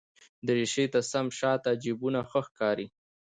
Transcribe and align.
دریشي 0.47 0.85
ته 0.93 0.99
سم 1.11 1.27
شاته 1.39 1.71
جېبونه 1.83 2.21
ښه 2.29 2.41
ښکاري. 2.47 2.87